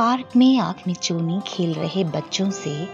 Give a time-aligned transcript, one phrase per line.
[0.00, 2.88] Park में आँख में चूनी खेल रहे बच्चों से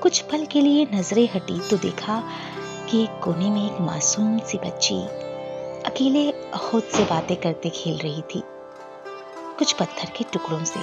[0.00, 2.22] कुछ पल के लिए नज़रें हटी तो देखा
[2.90, 5.06] कि एक कोने में एक मासूम सी बच्ची
[5.82, 8.42] अकेले खुद से बातें करते खेल रही थी।
[9.58, 10.80] कुछ पत्थर के टुकड़ों से।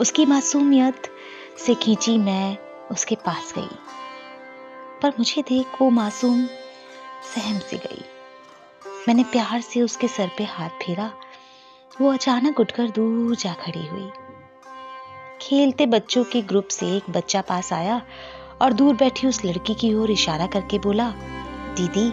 [0.00, 1.02] उसकी मासूमियत
[1.66, 2.56] से खींची मैं
[2.92, 3.76] उसके पास गई।
[5.02, 6.46] पर मुझे देख वो मासूम
[7.34, 8.04] सहम सी गई।
[9.08, 11.12] मैंने प्यार से उसके सर पे हाथ फेरा।
[12.00, 14.10] वो अचानक उठकर दूर जा खड़ी हुई।
[15.40, 18.02] खेलते बच्चों के ग्रुप से एक बच्चा पास आया
[18.62, 21.10] और दूर बैठी उस लड़की की ओर इशारा करके बोला,
[21.76, 22.10] दीदी,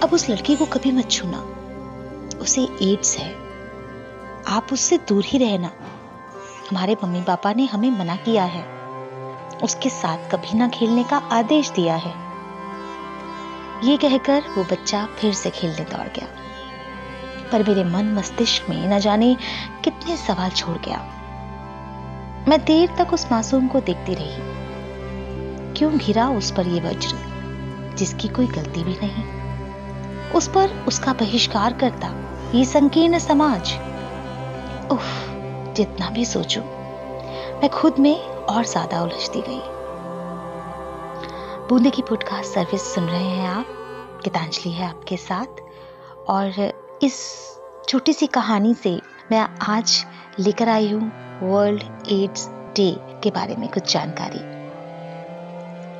[0.00, 1.38] अब उस लड़की को कभी मत छूना।
[2.38, 3.34] उसे एड्स है।
[4.48, 5.70] आप उससे दूर ही रहना।
[6.70, 8.62] हमारे मम्मी पापा ने हमें मना किया है।
[9.62, 12.14] उसके साथ कभी ना खेलने का आदेश दिया है।
[13.90, 16.28] ये कहकर वो बच्चा फिर से खेलने दौड़ गया।
[17.52, 19.36] पर मेरे मन मस्तिष्क में न जाने
[19.84, 21.16] कितने सवाल छोड़ गया।
[22.48, 27.16] मैं देर तक उस मासूम को देखती रही। क्यों घिरा उस पर ये वज्र,
[27.96, 29.24] जिसकी कोई गलती भी नहीं?
[30.30, 32.12] उस पर उसका बहिष्कार करता
[32.54, 33.72] ये संकीर्ण समाज।
[34.92, 35.04] उफ,
[35.76, 36.62] जितना भी सोचूं,
[37.60, 39.60] मैं खुद में और ज़्यादा उलझती गई।
[41.68, 43.66] बूंदे की पॉडकास्ट सर्विस सुन रहे हैं आप,
[44.24, 45.60] गीतांजलि है आपके साथ।
[46.28, 47.18] और इस
[47.88, 49.00] छोटी सी कहानी से
[49.32, 50.04] मैं आज
[50.38, 51.10] लेकर आई हूँ
[51.42, 52.90] वर्ल्ड एड्स डे
[53.22, 54.38] के बारे में कुछ जानकारी।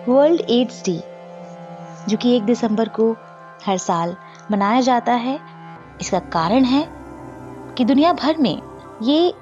[0.09, 0.97] वर्ल्ड एड्स डे
[2.09, 3.11] जो कि एक दिसंबर को
[3.67, 4.17] हर साल
[4.53, 5.39] मनाया जाता है,
[6.01, 6.85] इसका कारण है
[7.75, 8.61] कि दुनिया भर में
[9.03, 9.33] ये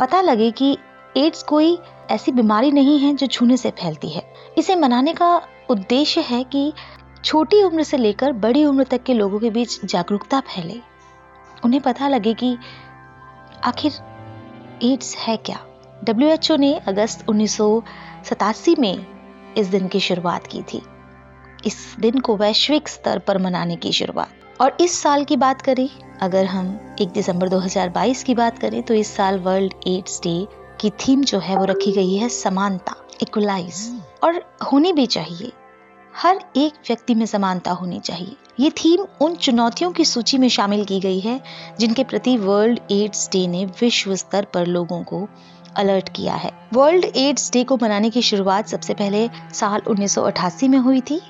[0.00, 0.76] पता लगे कि
[1.16, 1.78] एड्स कोई
[2.10, 4.22] ऐसी बीमारी नहीं है जो छूने से फैलती है।
[4.58, 5.36] इसे मनाने का
[5.70, 6.72] उद्देश्य है कि
[7.24, 10.80] छोटी उम्र से लेकर बड़ी उम्र तक के लोगों के बीच जागरूकता फैले।
[11.64, 12.56] उन्हें पता लगे कि
[13.64, 13.92] आखिर
[14.84, 15.58] एड्स है क्या?
[16.04, 17.60] डब्ल्यूएचओ ने अगस्त उन्नीस
[18.78, 19.06] में
[19.56, 20.82] इस दिन की शुरुआत की थी।
[21.66, 25.88] इस दिन को वैश्विक स्तर पर मनाने की शुरुआत। और इस साल की बात करें,
[26.22, 30.46] अगर हम 1 दिसंबर 2022 की बात करें तो इस साल वर्ल्ड एड्स डे
[30.80, 34.40] की थीम जो है वो रखी गई है समानता इक्वलाइज और
[34.72, 35.52] होनी भी चाहिए।
[36.16, 40.84] हर एक व्यक्ति में समानता होनी चाहिए। ये थीम उन चुनौतियों की सूची में शामिल
[40.84, 41.40] की गई है,
[41.80, 45.28] जिनके प्रति वर्ल्ड एड्स डे ने विश्व स्तर पर लोगों को
[45.76, 50.78] अलर्ट किया है। वर्ल्ड एड्स डे को मनाने की शुरुआत सबसे पहले साल 1988 में
[50.78, 51.20] हुई थी,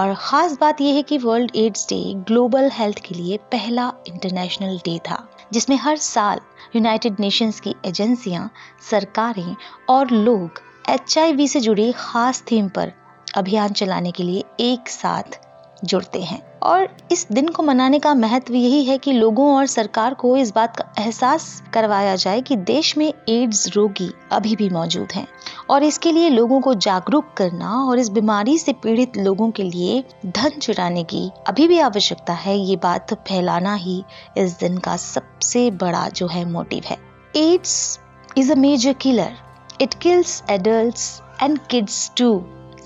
[0.00, 4.78] और ख़ास बात यह है कि world AIDS day global health के लिए पहला इंटरनेशनल
[4.84, 6.40] डे था, जिसमें हर साल
[6.76, 8.50] यूनाइटेड नेशंस की एजेंसियाँ,
[8.90, 9.54] सरकारें
[9.88, 12.92] और लोग एचआईवी से जुड़ी खास थीम पर
[13.36, 15.38] अभियान चलाने के लिए एक साथ
[15.84, 20.14] जुड़ते हैं। और इस दिन को मनाने का महत्व यही है कि लोगों और सरकार
[20.14, 25.12] को इस बात का एहसास करवाया जाए कि देश में एड्स रोगी अभी भी मौजूद
[25.12, 25.26] हैं
[25.70, 30.04] और इसके लिए लोगों को जागरूक करना और इस बीमारी से पीड़ित लोगों के लिए
[30.26, 34.02] धन चुराने की अभी भी आवश्यकता है, ये बात फैलाना ही
[34.38, 36.98] इस दिन का सबसे बड़ा जो है मोटिव है।
[37.36, 38.00] AIDS
[38.38, 39.36] is a major killer.
[39.80, 42.32] It kills adult and kids too.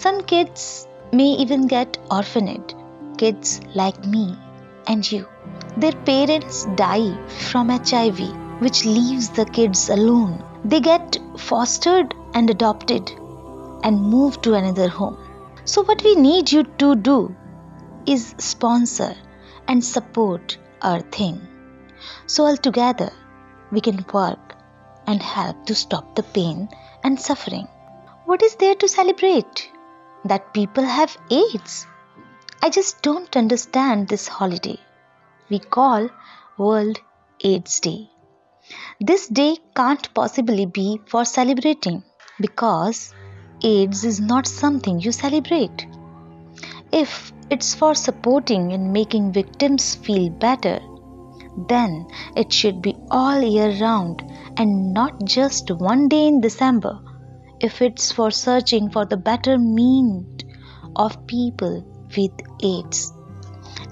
[0.03, 2.84] Some kids may even get orphaned
[3.25, 4.25] kids like me
[4.87, 5.27] and you.
[5.77, 7.13] Their parents die
[7.51, 8.21] from HIV,
[8.61, 10.33] which leaves the kids alone.
[10.65, 13.13] They get fostered and adopted
[13.83, 15.17] and move to another home.
[15.65, 17.35] So, what we need you to do
[18.07, 19.15] is sponsor
[19.69, 21.41] and support our thing.
[22.27, 23.11] So, altogether,
[23.73, 24.55] we can work
[25.07, 26.69] and help to stop the pain
[27.03, 27.67] and suffering.
[28.27, 29.71] What is there to celebrate?
[30.25, 31.87] That people have AIDS
[32.65, 34.79] I just don't understand this holiday
[35.51, 36.09] we call
[36.57, 36.99] World
[37.41, 38.09] AIDS Day.
[38.99, 42.03] This day can't possibly be for celebrating
[42.41, 43.13] because
[43.63, 45.87] AIDS is not something you celebrate.
[46.91, 50.81] If it's for supporting and making victims feel better,
[51.69, 54.23] then it should be all year round
[54.57, 56.99] and not just one day in December.
[57.61, 60.45] If it's for searching for the better betterment
[60.97, 62.32] of people with
[62.64, 63.14] AIDS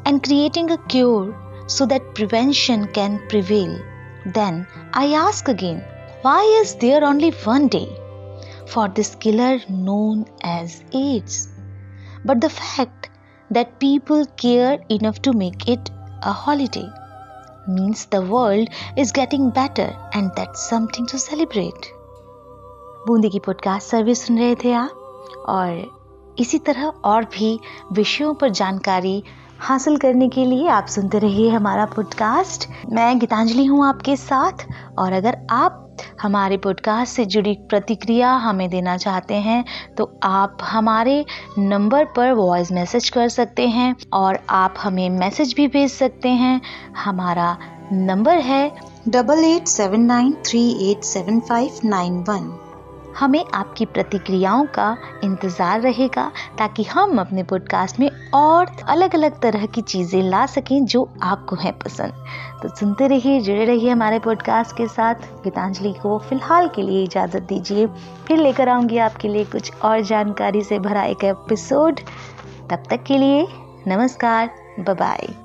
[0.06, 1.36] and creating a cure
[1.68, 3.80] so that prevention can prevail.
[4.26, 5.84] Then I ask again,
[6.22, 7.88] why is there only one day
[8.68, 11.50] for this killer known as AIDS?
[12.26, 13.10] But the fact
[13.52, 15.90] that people care enough to make it
[16.24, 16.90] a holiday
[17.68, 21.94] means the world is getting better and that's something to celebrate.
[23.08, 25.76] Bundi की podcast service सुन रहे थे आप और
[26.39, 27.59] इसी तरह और भी
[27.93, 29.23] विषयों पर जानकारी
[29.61, 34.67] हासिल करने के लिए आप सुनते रहिए हमारा पॉडकास्ट मैं गीतांजलि हूँ आपके साथ,
[34.99, 35.79] और अगर आप
[36.23, 39.65] हमारे पॉडकास्ट से जुड़ी प्रतिक्रिया हमें देना चाहते हैं
[39.99, 41.25] तो आप हमारे
[41.59, 46.61] नंबर पर वॉइस मैसेज कर सकते हैं, और आप हमें मैसेज भी भेज सकते हैं।
[46.97, 47.57] हमारा
[47.93, 48.71] नंबर है
[49.09, 52.72] double eight seven nine three eight seven five nine one
[53.19, 59.67] हमें आपकी प्रतिक्रियाओं का इंतज़ार रहेगा ताकि हम अपने पॉडकास्ट में और अलग अलग तरह
[59.67, 62.25] की चीज़ें ला सकें जो आपको हैं पसंद।
[62.63, 65.15] तो सुनते रहिए, जुड़े रहिए हमारे पॉडकास्ट के साथ।
[65.45, 67.87] गीतांजलि को फ़िलहाल के लिए इजाज़त दीजिए।
[68.27, 72.01] फिर लेकर आऊँगी आपके लिए कुछ और जानकारी से भरा एक एपिसोड
[72.71, 73.47] तब तक के लिए
[73.87, 74.51] नमस्कार
[74.81, 75.42] बाय